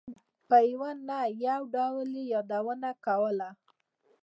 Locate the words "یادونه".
2.33-2.89